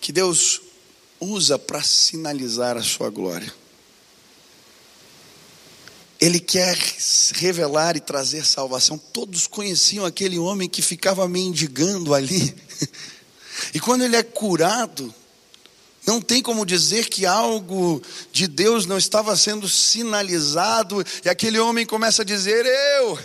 [0.00, 0.62] que Deus
[1.20, 3.54] usa para sinalizar a sua glória.
[6.18, 6.74] Ele quer
[7.34, 8.96] revelar e trazer salvação.
[8.96, 12.54] Todos conheciam aquele homem que ficava mendigando ali.
[13.74, 15.12] E quando ele é curado,
[16.08, 21.84] não tem como dizer que algo de Deus não estava sendo sinalizado, e aquele homem
[21.84, 23.18] começa a dizer: Eu,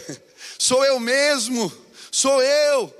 [0.59, 1.71] sou eu mesmo,
[2.11, 2.93] sou eu.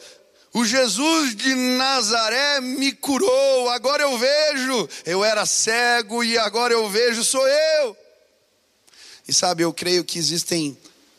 [0.54, 4.88] O Jesus de Nazaré me curou, agora eu vejo.
[5.06, 7.98] Eu era cego e agora eu vejo, sou eu.
[9.28, 10.78] E sabe, eu creio que existem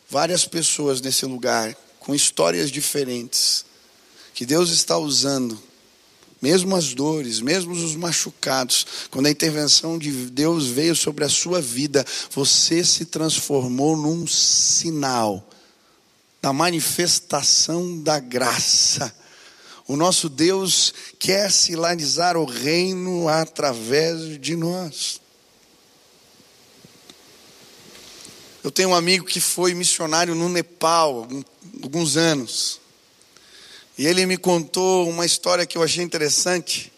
[0.09, 3.63] várias pessoas nesse lugar com histórias diferentes
[4.33, 5.61] que Deus está usando,
[6.45, 11.59] mesmo as dores, mesmo os machucados, quando a intervenção de Deus veio sobre a sua
[11.59, 15.43] vida, você se transformou num sinal
[16.39, 19.11] da manifestação da graça.
[19.87, 25.19] O nosso Deus quer sinalizar o reino através de nós.
[28.63, 31.27] Eu tenho um amigo que foi missionário no Nepal
[31.81, 32.84] alguns anos.
[33.97, 36.91] E ele me contou uma história que eu achei interessante.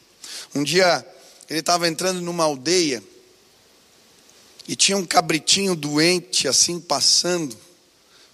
[0.55, 1.05] Um dia
[1.49, 3.03] ele estava entrando numa aldeia
[4.67, 7.55] e tinha um cabritinho doente assim passando,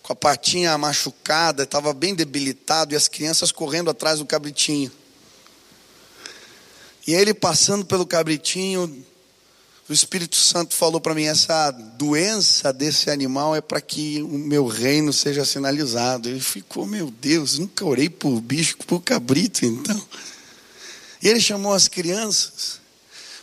[0.02, 4.92] com a patinha machucada, estava bem debilitado e as crianças correndo atrás do cabritinho.
[7.06, 9.06] E ele passando pelo cabritinho,
[9.94, 14.66] o Espírito Santo falou para mim: essa doença desse animal é para que o meu
[14.66, 16.28] reino seja sinalizado.
[16.28, 20.04] Ele ficou, meu Deus, nunca orei por bicho, por cabrito, então.
[21.22, 22.82] E ele chamou as crianças,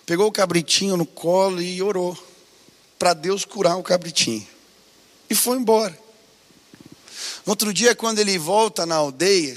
[0.05, 2.19] pegou o cabritinho no colo e orou
[2.99, 4.47] para Deus curar o cabritinho.
[5.31, 5.97] E foi embora.
[7.47, 9.57] No outro dia, quando ele volta na aldeia,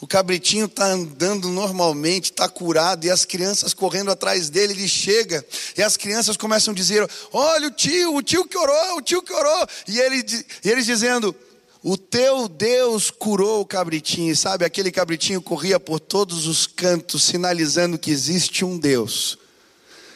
[0.00, 5.44] o cabritinho está andando normalmente, está curado, e as crianças correndo atrás dele, ele chega,
[5.76, 9.22] e as crianças começam a dizer: Olha o tio, o tio que orou, o tio
[9.22, 9.66] que orou.
[9.88, 10.24] E, ele,
[10.62, 11.34] e eles dizendo:
[11.82, 14.66] O teu Deus curou o cabritinho, e sabe?
[14.66, 19.38] Aquele cabritinho corria por todos os cantos, sinalizando que existe um Deus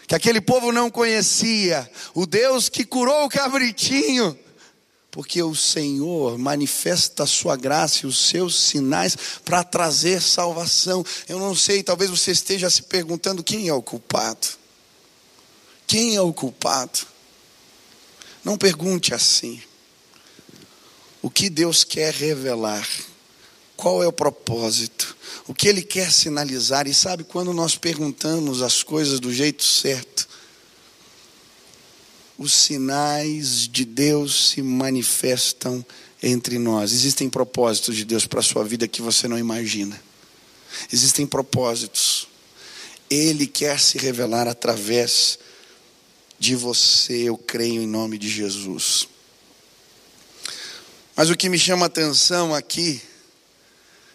[0.07, 4.37] que aquele povo não conhecia, o Deus que curou o cabritinho
[5.11, 11.05] porque o Senhor manifesta a sua graça e os seus sinais para trazer salvação.
[11.29, 14.47] Eu não sei, talvez você esteja se perguntando quem é o culpado.
[15.87, 17.01] Quem é o culpado?
[18.45, 19.61] Não pergunte assim.
[21.21, 22.89] O que Deus quer revelar?
[23.77, 25.17] Qual é o propósito?
[25.49, 26.87] O que Ele quer sinalizar?
[26.87, 30.29] E sabe, quando nós perguntamos as coisas do jeito certo,
[32.41, 35.85] os sinais de Deus se manifestam
[36.23, 36.91] entre nós.
[36.91, 40.03] Existem propósitos de Deus para a sua vida que você não imagina.
[40.91, 42.27] Existem propósitos.
[43.11, 45.39] Ele quer se revelar através
[46.39, 49.07] de você, eu creio em nome de Jesus.
[51.15, 53.03] Mas o que me chama a atenção aqui,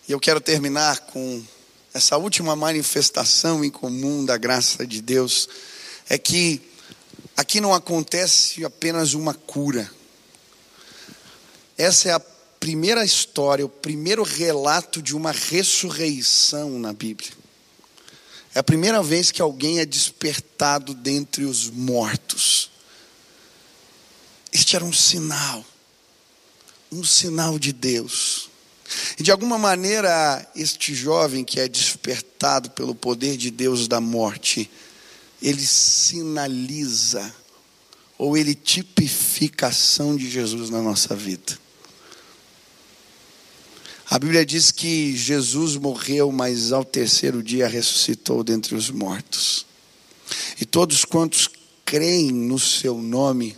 [0.10, 1.44] e eu quero terminar com
[1.94, 5.48] essa última manifestação em comum da graça de Deus,
[6.10, 6.74] é que
[7.36, 9.90] Aqui não acontece apenas uma cura.
[11.78, 17.32] Essa é a primeira história, o primeiro relato de uma ressurreição na Bíblia.
[18.54, 22.72] É a primeira vez que alguém é despertado dentre os mortos.
[24.54, 25.66] Este era um sinal,
[26.90, 28.50] um sinal de Deus.
[29.20, 34.72] E de alguma maneira, este jovem que é despertado pelo poder de Deus da morte,
[35.42, 37.34] ele sinaliza
[38.18, 41.58] ou ele tipifica a ação de Jesus na nossa vida.
[44.10, 49.66] A Bíblia diz que Jesus morreu, mas ao terceiro dia ressuscitou dentre os mortos.
[50.60, 51.50] E todos quantos
[51.84, 53.58] creem no seu nome,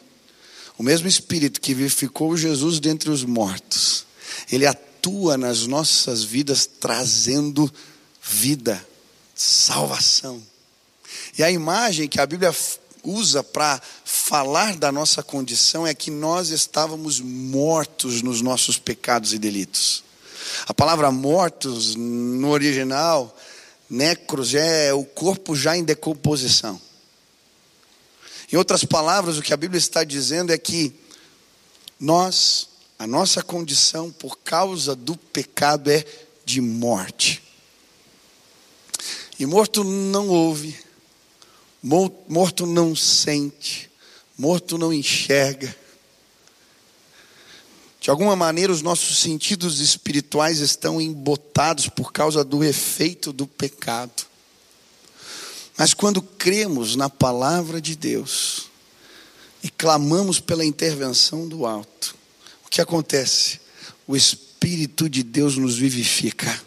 [0.77, 4.05] o mesmo Espírito que vivificou Jesus dentre os mortos,
[4.51, 7.71] ele atua nas nossas vidas trazendo
[8.21, 8.85] vida,
[9.35, 10.41] salvação.
[11.37, 12.53] E a imagem que a Bíblia
[13.03, 19.39] usa para falar da nossa condição é que nós estávamos mortos nos nossos pecados e
[19.39, 20.03] delitos.
[20.65, 23.35] A palavra mortos no original,
[23.89, 26.81] necros, é o corpo já em decomposição.
[28.51, 30.93] Em outras palavras, o que a Bíblia está dizendo é que
[31.99, 36.03] nós, a nossa condição por causa do pecado é
[36.45, 37.43] de morte.
[39.39, 40.86] E morto não ouve,
[41.81, 43.89] Morto não sente,
[44.37, 45.75] morto não enxerga.
[47.99, 54.25] De alguma maneira, os nossos sentidos espirituais estão embotados por causa do efeito do pecado.
[55.77, 58.69] Mas quando cremos na palavra de Deus
[59.61, 62.15] e clamamos pela intervenção do alto,
[62.65, 63.59] o que acontece?
[64.07, 66.61] O Espírito de Deus nos vivifica,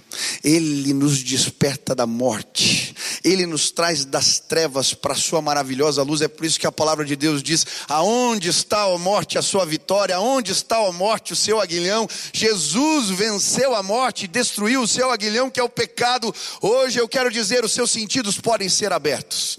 [0.45, 6.21] ele nos desperta da morte ele nos traz das trevas para a sua maravilhosa luz.
[6.21, 9.67] É por isso que a palavra de Deus diz: Aonde está a morte, a sua
[9.67, 10.17] vitória?
[10.17, 12.09] Aonde está a morte, o seu aguilhão?
[12.33, 16.35] Jesus venceu a morte, destruiu o seu aguilhão, que é o pecado.
[16.61, 19.59] Hoje eu quero dizer: os seus sentidos podem ser abertos.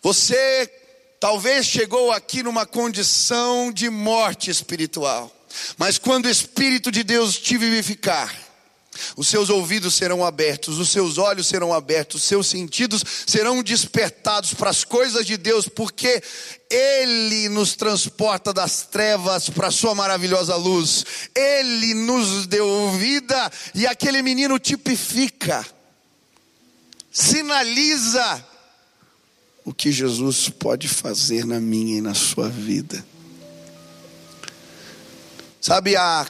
[0.00, 0.70] Você
[1.18, 5.34] talvez chegou aqui numa condição de morte espiritual,
[5.76, 8.47] mas quando o Espírito de Deus te vivificar,
[9.16, 14.54] os seus ouvidos serão abertos, os seus olhos serão abertos, os seus sentidos serão despertados
[14.54, 16.22] para as coisas de Deus, porque
[16.70, 23.86] Ele nos transporta das trevas para a Sua maravilhosa luz, Ele nos deu vida, e
[23.86, 25.66] aquele menino tipifica,
[27.10, 28.44] sinaliza
[29.68, 33.04] o que Jesus pode fazer na minha e na sua vida.
[35.60, 36.26] Sabe, a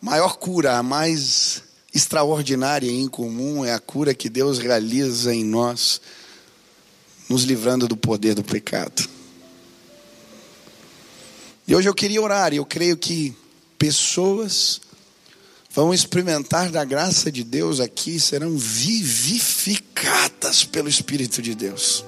[0.00, 1.62] maior cura, a mais
[1.94, 6.00] extraordinária e incomum é a cura que Deus realiza em nós,
[7.28, 9.08] nos livrando do poder do pecado.
[11.66, 13.34] E hoje eu queria orar, e eu creio que
[13.78, 14.80] pessoas
[15.72, 22.04] vão experimentar da graça de Deus aqui, serão vivificadas pelo Espírito de Deus.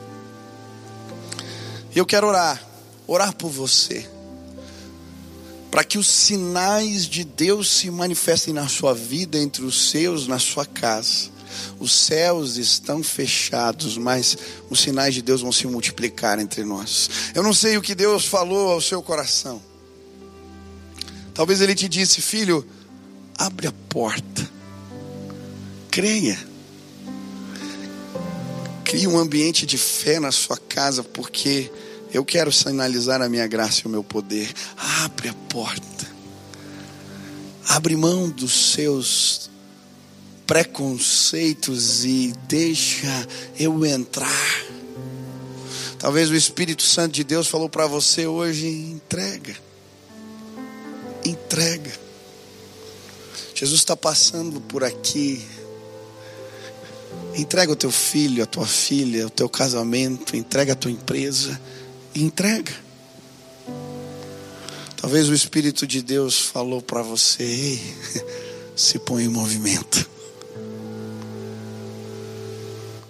[1.95, 2.61] Eu quero orar,
[3.07, 4.09] orar por você,
[5.73, 10.39] para que os sinais de Deus se manifestem na sua vida, entre os seus, na
[10.39, 11.31] sua casa.
[11.81, 14.37] Os céus estão fechados, mas
[14.68, 17.09] os sinais de Deus vão se multiplicar entre nós.
[17.35, 19.62] Eu não sei o que Deus falou ao seu coração.
[21.33, 22.62] Talvez Ele te disse, filho,
[23.39, 24.47] abre a porta,
[25.91, 26.39] creia,
[28.85, 31.73] crie um ambiente de fé na sua casa, porque
[32.13, 34.53] eu quero sinalizar a minha graça e o meu poder.
[34.77, 36.07] Abre a porta.
[37.69, 39.51] Abre mão dos seus
[40.47, 43.27] preconceitos e deixa
[43.59, 44.65] eu entrar.
[45.99, 49.57] Talvez o Espírito Santo de Deus falou para você hoje: entrega.
[51.25, 51.93] Entrega.
[53.55, 55.43] Jesus está passando por aqui.
[57.35, 61.59] Entrega o teu filho, a tua filha, o teu casamento, entrega a tua empresa
[62.15, 62.73] entrega.
[64.97, 67.79] Talvez o Espírito de Deus falou para você:
[68.77, 70.11] se põe em movimento.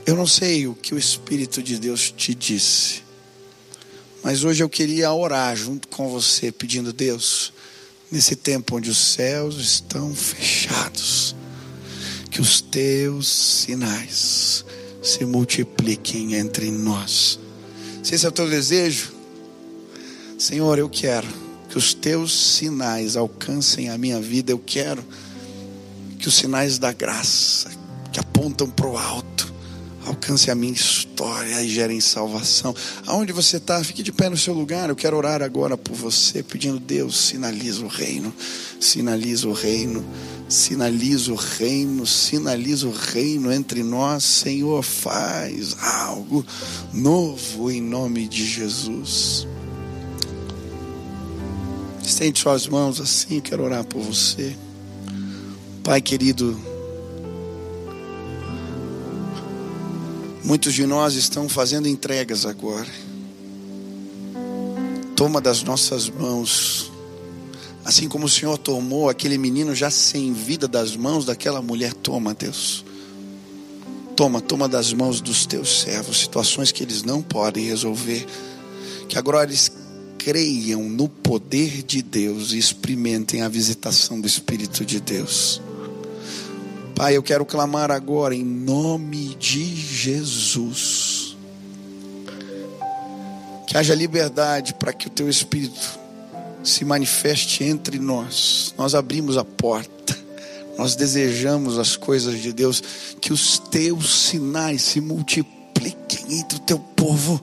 [0.05, 3.03] Eu não sei o que o Espírito de Deus te disse,
[4.23, 7.53] mas hoje eu queria orar junto com você, pedindo Deus,
[8.11, 11.37] nesse tempo onde os céus estão fechados,
[12.31, 14.65] que os teus sinais
[15.03, 17.39] se multipliquem entre nós
[18.03, 19.13] se esse é o teu desejo,
[20.39, 21.29] Senhor, eu quero
[21.69, 24.53] que os teus sinais alcancem a minha vida.
[24.53, 25.03] Eu quero
[26.19, 27.71] que os sinais da graça,
[28.13, 29.55] que apontam para o alto,
[30.05, 32.75] alcancem a minha história e gerem salvação.
[33.07, 34.89] Aonde você está, fique de pé no seu lugar.
[34.89, 38.35] Eu quero orar agora por você, pedindo, Deus, sinaliza o reino,
[38.81, 40.05] sinaliza o reino
[40.49, 46.45] sinaliza o reino, sinaliza o reino entre nós, Senhor, faz algo
[46.93, 49.47] novo em nome de Jesus.
[52.03, 54.57] Estende suas mãos assim, quero orar por você.
[55.83, 56.61] Pai querido,
[60.45, 62.91] muitos de nós estão fazendo entregas agora.
[65.17, 66.92] Toma das nossas mãos
[67.85, 72.33] Assim como o Senhor tomou aquele menino já sem vida das mãos daquela mulher, toma,
[72.33, 72.85] Deus.
[74.15, 78.25] Toma, toma das mãos dos teus servos situações que eles não podem resolver.
[79.09, 79.73] Que agora eles
[80.17, 85.61] creiam no poder de Deus e experimentem a visitação do Espírito de Deus.
[86.95, 91.37] Pai, eu quero clamar agora em nome de Jesus.
[93.67, 96.02] Que haja liberdade para que o teu Espírito
[96.63, 98.75] se manifeste entre nós.
[98.77, 100.17] Nós abrimos a porta,
[100.79, 102.83] nós desejamos as coisas de Deus,
[103.21, 107.43] que os teus sinais se multipliquem entre o teu povo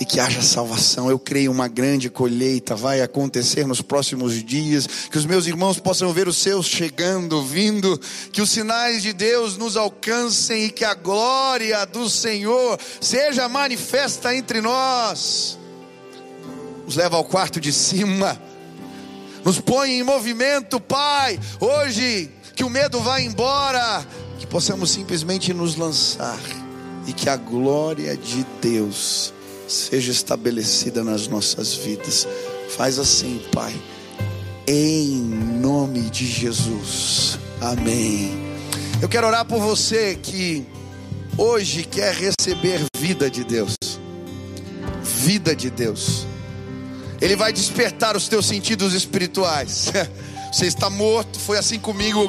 [0.00, 1.10] e que haja salvação.
[1.10, 6.10] Eu creio uma grande colheita vai acontecer nos próximos dias, que os meus irmãos possam
[6.12, 8.00] ver os seus chegando, vindo,
[8.32, 14.34] que os sinais de Deus nos alcancem e que a glória do Senhor seja manifesta
[14.34, 15.59] entre nós
[16.90, 18.36] nos leva ao quarto de cima,
[19.44, 21.38] nos põe em movimento, Pai.
[21.60, 24.04] Hoje, que o medo vá embora,
[24.40, 26.40] que possamos simplesmente nos lançar
[27.06, 29.32] e que a glória de Deus
[29.68, 32.26] seja estabelecida nas nossas vidas.
[32.76, 33.72] Faz assim, Pai,
[34.66, 35.12] em
[35.60, 37.38] nome de Jesus.
[37.60, 38.32] Amém.
[39.00, 40.66] Eu quero orar por você que
[41.38, 43.76] hoje quer receber vida de Deus.
[45.04, 46.26] Vida de Deus.
[47.20, 49.92] Ele vai despertar os teus sentidos espirituais.
[50.52, 52.28] Você está morto, foi assim comigo.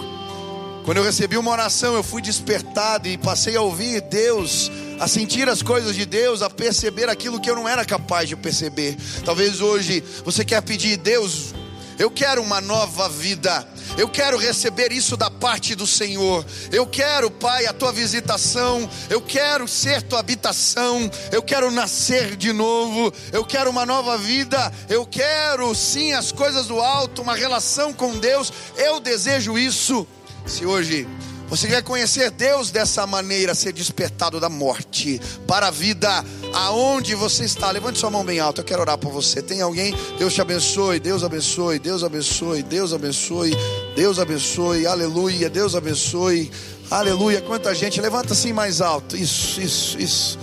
[0.84, 5.48] Quando eu recebi uma oração, eu fui despertado e passei a ouvir Deus, a sentir
[5.48, 8.98] as coisas de Deus, a perceber aquilo que eu não era capaz de perceber.
[9.24, 11.54] Talvez hoje você quer pedir, Deus,
[11.98, 13.68] eu quero uma nova vida.
[13.98, 16.46] Eu quero receber isso da parte do Senhor.
[16.72, 18.90] Eu quero, Pai, a tua visitação.
[19.10, 21.10] Eu quero ser tua habitação.
[21.32, 23.14] Eu quero nascer de novo.
[23.32, 24.72] Eu quero uma nova vida.
[24.90, 28.52] Eu quero, sim, as coisas do alto, uma relação com Deus.
[28.78, 30.08] Eu desejo isso.
[30.46, 31.08] Se hoje
[31.52, 36.24] Você quer conhecer Deus dessa maneira, ser despertado da morte para a vida
[36.54, 37.70] aonde você está.
[37.70, 39.42] Levante sua mão bem alta, eu quero orar por você.
[39.42, 39.94] Tem alguém?
[40.18, 43.52] Deus te abençoe, Deus abençoe, Deus abençoe, Deus abençoe,
[43.94, 46.50] Deus abençoe, aleluia, Deus abençoe,
[46.90, 47.42] aleluia.
[47.42, 49.18] Quanta gente, levanta assim mais alto.
[49.18, 50.40] Isso, isso, isso.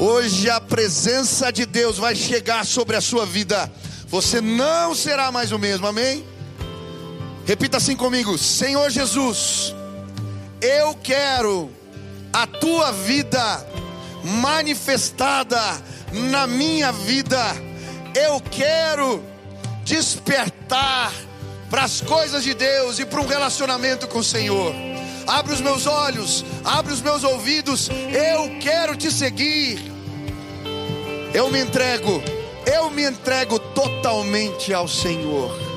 [0.00, 3.72] Hoje a presença de Deus vai chegar sobre a sua vida.
[4.08, 6.31] Você não será mais o mesmo, amém?
[7.46, 9.74] Repita assim comigo: Senhor Jesus,
[10.60, 11.70] eu quero
[12.32, 13.66] a tua vida
[14.40, 15.60] manifestada
[16.12, 17.40] na minha vida.
[18.14, 19.22] Eu quero
[19.84, 21.12] despertar
[21.68, 24.74] para as coisas de Deus e para um relacionamento com o Senhor.
[25.26, 27.88] Abre os meus olhos, abre os meus ouvidos.
[27.88, 29.80] Eu quero te seguir.
[31.34, 32.22] Eu me entrego,
[32.66, 35.71] eu me entrego totalmente ao Senhor.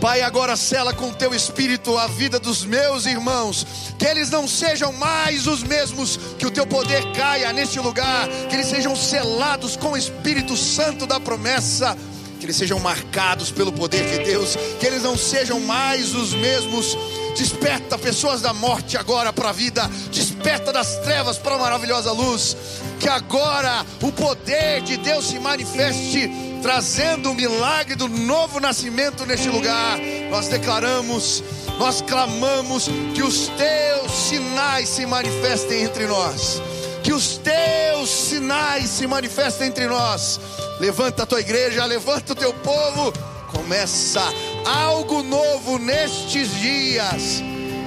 [0.00, 3.66] Pai, agora cela com teu espírito a vida dos meus irmãos,
[3.98, 8.54] que eles não sejam mais os mesmos, que o teu poder caia neste lugar, que
[8.54, 11.96] eles sejam selados com o Espírito Santo da promessa,
[12.38, 16.96] que eles sejam marcados pelo poder de Deus, que eles não sejam mais os mesmos.
[17.34, 22.56] Desperta pessoas da morte agora para a vida, desperta das trevas para a maravilhosa luz,
[23.00, 29.50] que agora o poder de Deus se manifeste trazendo o milagre do novo nascimento neste
[29.50, 29.98] lugar.
[30.30, 31.44] Nós declaramos,
[31.78, 36.62] nós clamamos que os teus sinais se manifestem entre nós.
[37.02, 40.40] Que os teus sinais se manifestem entre nós.
[40.80, 43.12] Levanta a tua igreja, levanta o teu povo.
[43.52, 44.22] Começa
[44.64, 47.42] algo novo nestes dias.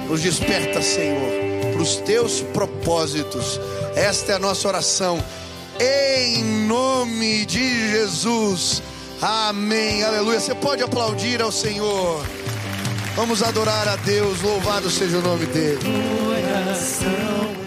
[0.08, 3.58] Nos desperta, Senhor, para os teus propósitos.
[3.96, 5.20] Esta é a nossa oração
[5.80, 8.82] em nome de Jesus.
[9.20, 10.02] Amém.
[10.04, 10.40] Aleluia.
[10.40, 12.24] Você pode aplaudir ao Senhor.
[13.16, 14.40] Vamos adorar a Deus.
[14.42, 15.80] Louvado seja o nome dele.
[15.82, 17.57] Coração.